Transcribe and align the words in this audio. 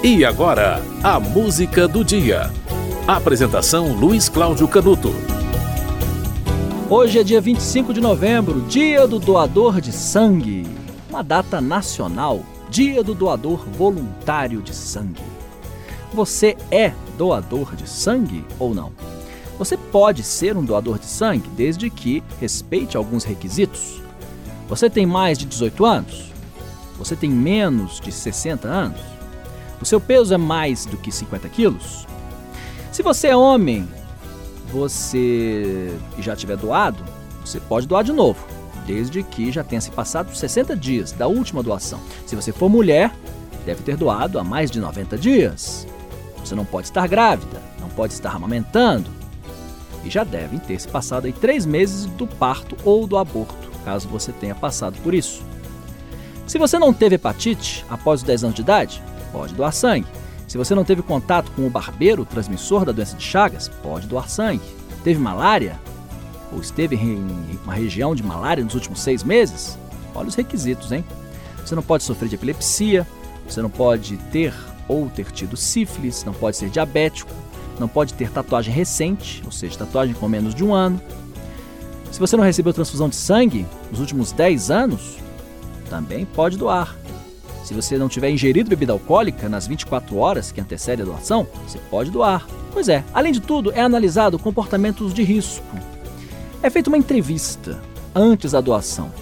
E 0.00 0.24
agora, 0.24 0.80
a 1.02 1.18
música 1.18 1.88
do 1.88 2.04
dia. 2.04 2.52
Apresentação 3.04 3.92
Luiz 3.94 4.28
Cláudio 4.28 4.68
Canuto. 4.68 5.12
Hoje 6.88 7.18
é 7.18 7.24
dia 7.24 7.40
25 7.40 7.92
de 7.92 8.00
novembro, 8.00 8.60
dia 8.68 9.08
do 9.08 9.18
doador 9.18 9.80
de 9.80 9.90
sangue. 9.90 10.64
Uma 11.10 11.24
data 11.24 11.60
nacional, 11.60 12.44
dia 12.70 13.02
do 13.02 13.12
doador 13.12 13.66
voluntário 13.66 14.62
de 14.62 14.72
sangue. 14.72 15.20
Você 16.14 16.56
é 16.70 16.92
doador 17.18 17.74
de 17.74 17.88
sangue 17.88 18.44
ou 18.56 18.72
não? 18.72 18.92
Você 19.58 19.76
pode 19.76 20.22
ser 20.22 20.56
um 20.56 20.64
doador 20.64 21.00
de 21.00 21.06
sangue 21.06 21.50
desde 21.56 21.90
que 21.90 22.22
respeite 22.40 22.96
alguns 22.96 23.24
requisitos. 23.24 24.00
Você 24.68 24.88
tem 24.88 25.04
mais 25.04 25.36
de 25.36 25.44
18 25.44 25.84
anos? 25.84 26.32
Você 26.96 27.16
tem 27.16 27.28
menos 27.28 28.00
de 28.00 28.12
60 28.12 28.68
anos? 28.68 29.17
O 29.80 29.84
seu 29.84 30.00
peso 30.00 30.34
é 30.34 30.36
mais 30.36 30.84
do 30.86 30.96
que 30.96 31.12
50 31.12 31.48
quilos? 31.48 32.06
Se 32.90 33.02
você 33.02 33.28
é 33.28 33.36
homem, 33.36 33.88
você 34.72 35.96
já 36.18 36.34
tiver 36.34 36.56
doado, 36.56 37.04
você 37.44 37.60
pode 37.60 37.86
doar 37.86 38.02
de 38.02 38.12
novo, 38.12 38.44
desde 38.86 39.22
que 39.22 39.52
já 39.52 39.62
tenha 39.62 39.80
se 39.80 39.90
passado 39.90 40.34
60 40.34 40.76
dias 40.76 41.12
da 41.12 41.26
última 41.26 41.62
doação. 41.62 42.00
Se 42.26 42.34
você 42.34 42.52
for 42.52 42.68
mulher, 42.68 43.12
deve 43.64 43.82
ter 43.82 43.96
doado 43.96 44.38
há 44.38 44.44
mais 44.44 44.70
de 44.70 44.80
90 44.80 45.16
dias. 45.16 45.86
Você 46.44 46.54
não 46.54 46.64
pode 46.64 46.88
estar 46.88 47.06
grávida, 47.06 47.60
não 47.80 47.88
pode 47.88 48.12
estar 48.12 48.34
amamentando. 48.34 49.10
E 50.04 50.10
já 50.10 50.24
devem 50.24 50.58
ter 50.58 50.80
se 50.80 50.88
passado 50.88 51.26
aí 51.26 51.32
três 51.32 51.66
meses 51.66 52.06
do 52.06 52.26
parto 52.26 52.76
ou 52.84 53.06
do 53.06 53.16
aborto, 53.16 53.70
caso 53.84 54.08
você 54.08 54.32
tenha 54.32 54.54
passado 54.54 54.96
por 55.02 55.14
isso. 55.14 55.42
Se 56.46 56.58
você 56.58 56.78
não 56.78 56.94
teve 56.94 57.16
hepatite 57.16 57.84
após 57.90 58.20
os 58.20 58.26
10 58.26 58.44
anos 58.44 58.56
de 58.56 58.62
idade, 58.62 59.02
pode 59.32 59.54
doar 59.54 59.72
sangue. 59.72 60.06
Se 60.46 60.56
você 60.56 60.74
não 60.74 60.84
teve 60.84 61.02
contato 61.02 61.50
com 61.52 61.66
o 61.66 61.70
barbeiro, 61.70 62.24
transmissor 62.24 62.84
da 62.84 62.92
doença 62.92 63.16
de 63.16 63.22
Chagas, 63.22 63.68
pode 63.82 64.06
doar 64.06 64.28
sangue. 64.28 64.64
Teve 65.04 65.20
malária? 65.20 65.78
Ou 66.52 66.60
esteve 66.60 66.96
em 66.96 67.58
uma 67.64 67.74
região 67.74 68.14
de 68.14 68.22
malária 68.22 68.64
nos 68.64 68.74
últimos 68.74 69.00
seis 69.00 69.22
meses? 69.22 69.78
Olha 70.14 70.28
os 70.28 70.34
requisitos, 70.34 70.90
hein? 70.90 71.04
Você 71.64 71.74
não 71.74 71.82
pode 71.82 72.02
sofrer 72.02 72.28
de 72.28 72.34
epilepsia, 72.34 73.06
você 73.46 73.60
não 73.60 73.68
pode 73.68 74.16
ter 74.32 74.54
ou 74.88 75.08
ter 75.10 75.30
tido 75.30 75.56
sífilis, 75.56 76.24
não 76.24 76.32
pode 76.32 76.56
ser 76.56 76.70
diabético, 76.70 77.30
não 77.78 77.86
pode 77.86 78.14
ter 78.14 78.30
tatuagem 78.30 78.72
recente, 78.72 79.42
ou 79.44 79.52
seja, 79.52 79.78
tatuagem 79.78 80.14
com 80.14 80.26
menos 80.28 80.54
de 80.54 80.64
um 80.64 80.74
ano. 80.74 81.00
Se 82.10 82.18
você 82.18 82.36
não 82.36 82.44
recebeu 82.44 82.72
transfusão 82.72 83.08
de 83.08 83.16
sangue 83.16 83.66
nos 83.90 84.00
últimos 84.00 84.32
10 84.32 84.70
anos, 84.70 85.18
também 85.90 86.24
pode 86.24 86.56
doar. 86.56 86.96
Se 87.68 87.74
você 87.74 87.98
não 87.98 88.08
tiver 88.08 88.30
ingerido 88.30 88.70
bebida 88.70 88.94
alcoólica 88.94 89.46
nas 89.46 89.66
24 89.66 90.16
horas 90.16 90.50
que 90.50 90.58
antecedem 90.58 91.02
a 91.02 91.08
doação, 91.10 91.46
você 91.66 91.78
pode 91.90 92.10
doar. 92.10 92.46
Pois 92.72 92.88
é, 92.88 93.04
além 93.12 93.30
de 93.30 93.42
tudo, 93.42 93.70
é 93.72 93.82
analisado 93.82 94.38
comportamentos 94.38 95.12
de 95.12 95.22
risco. 95.22 95.66
É 96.62 96.70
feita 96.70 96.88
uma 96.88 96.96
entrevista 96.96 97.78
antes 98.14 98.52
da 98.52 98.62
doação. 98.62 99.12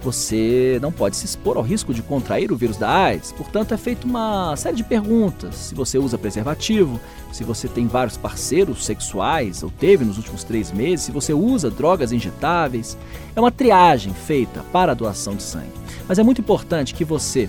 Você 0.00 0.78
não 0.80 0.90
pode 0.90 1.14
se 1.14 1.26
expor 1.26 1.58
ao 1.58 1.62
risco 1.62 1.92
de 1.92 2.00
contrair 2.00 2.50
o 2.50 2.56
vírus 2.56 2.78
da 2.78 2.90
AIDS, 2.90 3.32
portanto, 3.32 3.74
é 3.74 3.76
feita 3.76 4.06
uma 4.06 4.56
série 4.56 4.76
de 4.76 4.84
perguntas. 4.84 5.54
Se 5.54 5.74
você 5.74 5.98
usa 5.98 6.16
preservativo, 6.16 6.98
se 7.32 7.44
você 7.44 7.68
tem 7.68 7.86
vários 7.86 8.16
parceiros 8.16 8.82
sexuais 8.82 9.62
ou 9.62 9.68
teve 9.68 10.06
nos 10.06 10.16
últimos 10.16 10.42
três 10.42 10.72
meses, 10.72 11.04
se 11.04 11.12
você 11.12 11.34
usa 11.34 11.70
drogas 11.70 12.12
injetáveis. 12.12 12.96
É 13.36 13.40
uma 13.40 13.52
triagem 13.52 14.14
feita 14.14 14.64
para 14.72 14.92
a 14.92 14.94
doação 14.94 15.34
de 15.36 15.42
sangue. 15.42 15.72
Mas 16.08 16.18
é 16.18 16.22
muito 16.22 16.40
importante 16.40 16.94
que 16.94 17.04
você 17.04 17.48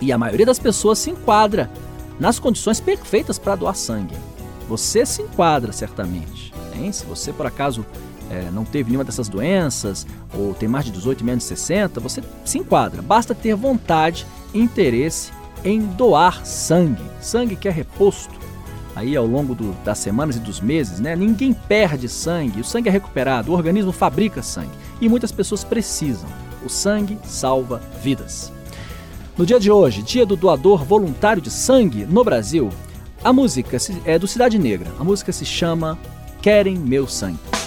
e 0.00 0.12
a 0.12 0.18
maioria 0.18 0.46
das 0.46 0.58
pessoas 0.58 0.98
se 0.98 1.10
enquadra 1.10 1.70
nas 2.18 2.38
condições 2.38 2.80
perfeitas 2.80 3.38
para 3.38 3.56
doar 3.56 3.74
sangue. 3.74 4.14
Você 4.68 5.06
se 5.06 5.22
enquadra 5.22 5.72
certamente. 5.72 6.52
Hein? 6.74 6.92
Se 6.92 7.04
você 7.04 7.32
por 7.32 7.46
acaso 7.46 7.84
é, 8.30 8.50
não 8.50 8.64
teve 8.64 8.90
nenhuma 8.90 9.04
dessas 9.04 9.28
doenças 9.28 10.06
ou 10.34 10.54
tem 10.54 10.68
mais 10.68 10.84
de 10.84 10.90
18 10.92 11.20
e 11.20 11.24
menos 11.24 11.44
de 11.44 11.48
60, 11.48 12.00
você 12.00 12.22
se 12.44 12.58
enquadra. 12.58 13.00
Basta 13.00 13.34
ter 13.34 13.54
vontade 13.54 14.26
e 14.52 14.60
interesse 14.60 15.32
em 15.64 15.80
doar 15.80 16.44
sangue. 16.44 17.02
Sangue 17.20 17.56
que 17.56 17.68
é 17.68 17.70
reposto 17.70 18.38
aí 18.94 19.16
ao 19.16 19.26
longo 19.26 19.54
do, 19.54 19.72
das 19.84 19.98
semanas 19.98 20.36
e 20.36 20.40
dos 20.40 20.60
meses, 20.60 20.98
né? 20.98 21.14
Ninguém 21.14 21.52
perde 21.52 22.08
sangue, 22.08 22.60
o 22.60 22.64
sangue 22.64 22.88
é 22.88 22.92
recuperado, 22.92 23.52
o 23.52 23.54
organismo 23.54 23.92
fabrica 23.92 24.42
sangue 24.42 24.72
e 25.00 25.08
muitas 25.08 25.30
pessoas 25.30 25.62
precisam. 25.62 26.28
O 26.64 26.68
sangue 26.68 27.16
salva 27.24 27.80
vidas. 28.02 28.52
No 29.38 29.46
dia 29.46 29.60
de 29.60 29.70
hoje, 29.70 30.02
dia 30.02 30.26
do 30.26 30.34
doador 30.34 30.84
voluntário 30.84 31.40
de 31.40 31.48
sangue 31.48 32.04
no 32.04 32.24
Brasil, 32.24 32.70
a 33.22 33.32
música 33.32 33.76
é 34.04 34.18
do 34.18 34.26
Cidade 34.26 34.58
Negra. 34.58 34.90
A 34.98 35.04
música 35.04 35.30
se 35.30 35.44
chama 35.44 35.96
Querem 36.42 36.76
Meu 36.76 37.06
Sangue. 37.06 37.57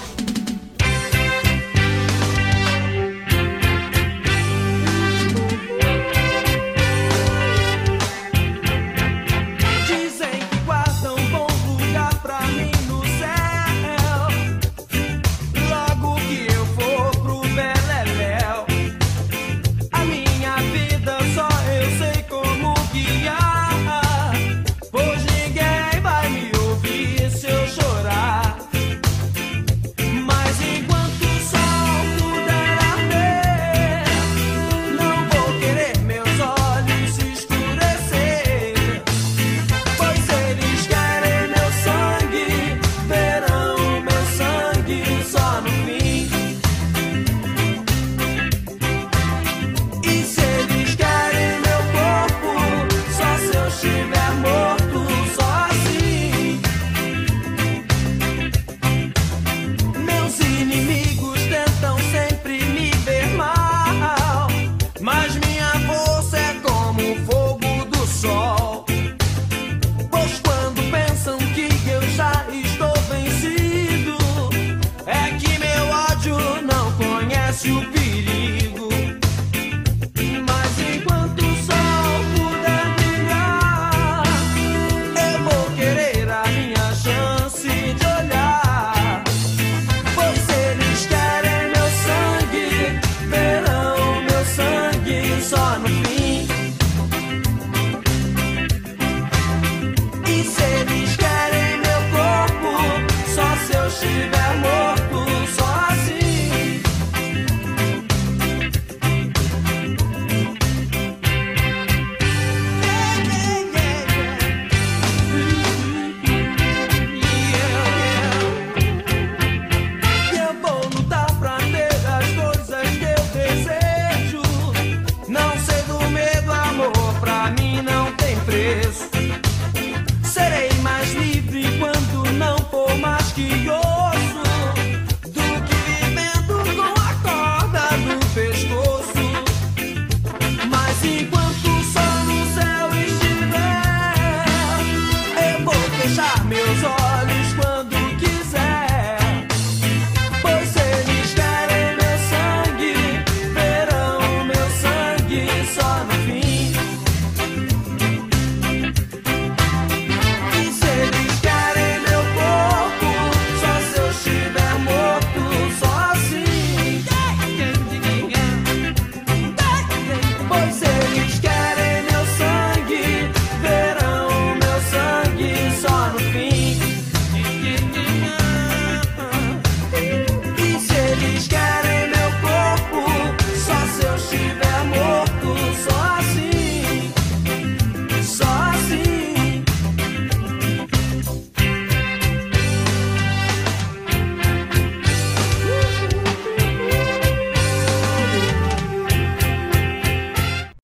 You 77.64 77.80
be. 77.94 78.21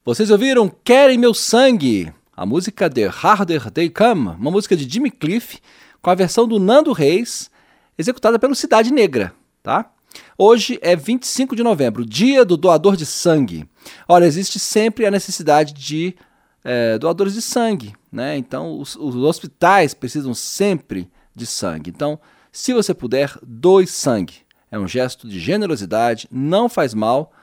Vocês 0.08 0.32
ouviram 0.32 0.72
Querem 0.86 1.18
Meu 1.18 1.34
Sangue, 1.34 2.14
a 2.34 2.46
música 2.46 2.90
The 2.90 3.08
Harder 3.08 3.70
They 3.70 3.90
Come, 3.90 4.30
uma 4.40 4.50
música 4.50 4.74
de 4.74 4.90
Jimmy 4.90 5.12
Cliff, 5.12 5.60
com 6.02 6.10
a 6.10 6.16
versão 6.16 6.48
do 6.48 6.58
Nando 6.60 6.94
Reis, 6.94 7.52
executada 7.98 8.40
pelo 8.40 8.56
Cidade 8.56 8.90
Negra, 8.90 9.34
tá? 9.62 9.92
Hoje 10.38 10.80
é 10.82 10.96
25 10.96 11.58
de 11.58 11.62
novembro, 11.62 12.06
dia 12.06 12.46
do 12.46 12.56
doador 12.56 12.96
de 12.96 13.06
sangue. 13.06 13.68
Olha, 14.08 14.24
existe 14.24 14.60
sempre 14.60 15.06
a 15.06 15.12
necessidade 15.12 15.74
de 15.74 16.16
é, 16.64 16.98
doadores 16.98 17.34
de 17.34 17.42
sangue, 17.42 17.94
né? 18.10 18.38
Então, 18.38 18.80
os, 18.80 18.96
os 18.96 19.14
hospitais 19.14 19.94
precisam 19.94 20.34
sempre 20.34 21.12
de 21.36 21.46
sangue. 21.46 21.90
Então, 21.90 22.18
se 22.50 22.72
você 22.72 22.94
puder, 22.94 23.38
doe 23.44 23.86
sangue. 23.86 24.36
É 24.72 24.80
um 24.80 24.88
gesto 24.88 25.28
de 25.28 25.38
generosidade, 25.38 26.30
não 26.32 26.70
faz 26.70 26.94
mal, 26.94 27.34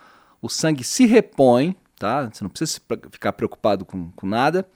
o 0.41 0.49
sangue 0.49 0.83
se 0.83 1.05
repõe, 1.05 1.77
tá? 2.05 2.29
Você 2.31 2.45
não 2.45 2.51
precisa 2.51 2.79
ficar 3.11 3.33
preocupado 3.33 3.83
com, 3.87 4.11
com 4.11 4.27
nada 4.27 4.69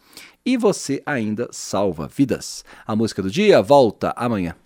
e 0.47 0.57
você 0.57 1.03
ainda 1.05 1.47
salva 1.53 2.09
vidas. 2.09 2.65
A 2.87 2.97
música 2.97 3.21
do 3.21 3.31
dia 3.31 3.61
volta 3.61 4.15
amanhã. 4.17 4.57